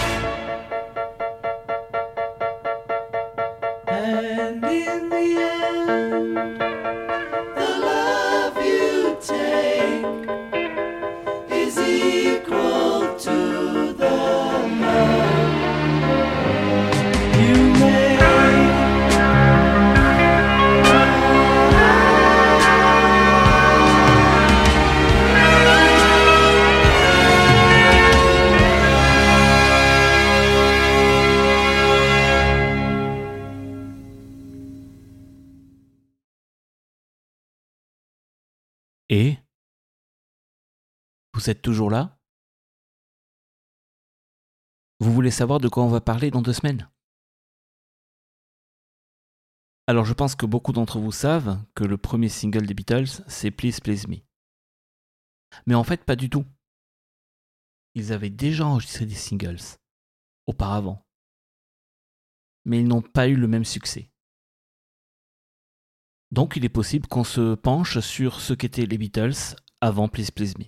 Vous 41.43 41.51
êtes 41.51 41.61
toujours 41.61 41.91
là? 41.91 42.17
Vous 45.01 45.13
voulez 45.13 45.33
savoir 45.33 45.59
de 45.59 45.69
quoi 45.69 45.83
on 45.83 45.89
va 45.89 46.01
parler 46.01 46.31
dans 46.31 46.41
deux 46.41 46.53
semaines? 46.53 46.89
Alors 49.89 50.05
je 50.05 50.15
pense 50.15 50.37
que 50.37 50.47
beaucoup 50.47 50.71
d'entre 50.71 51.01
vous 51.01 51.11
savent 51.11 51.61
que 51.75 51.83
le 51.83 51.99
premier 51.99 52.29
single 52.29 52.65
des 52.65 52.75
Beatles, 52.75 53.25
c'est 53.27 53.51
Please 53.51 53.81
Please 53.83 54.07
Me. 54.07 54.19
Mais 55.67 55.75
en 55.75 55.83
fait, 55.83 56.05
pas 56.05 56.15
du 56.15 56.31
tout. 56.31 56.45
Ils 57.97 58.13
avaient 58.13 58.31
déjà 58.31 58.65
enregistré 58.65 59.05
des 59.05 59.17
singles 59.17 59.59
auparavant. 60.47 61.05
Mais 62.67 62.79
ils 62.79 62.87
n'ont 62.87 63.03
pas 63.03 63.27
eu 63.27 63.35
le 63.35 63.49
même 63.49 63.65
succès. 63.65 64.13
Donc 66.31 66.55
il 66.55 66.65
est 66.65 66.69
possible 66.69 67.09
qu'on 67.09 67.25
se 67.25 67.57
penche 67.57 67.99
sur 67.99 68.41
ce 68.41 68.53
qu'étaient 68.53 68.87
les 68.87 68.97
Beatles 68.97 69.57
avant 69.81 70.07
Please 70.07 70.31
Please 70.31 70.55
Me. 70.61 70.67